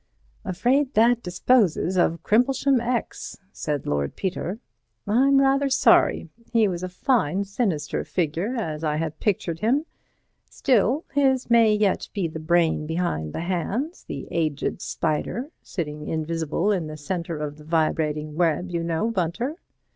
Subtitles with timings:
[0.43, 4.57] "Afraid that disposes of Crimplesham X," said Lord Peter.
[5.05, 9.85] "I'm rather sorry; he was a fine sinister figure as I had pictured him.
[10.49, 16.87] Still, his may yet be the brain behind the hands—the aged spider sitting invisible in
[16.87, 19.55] the centre of the vibrating web, you know, Bunter."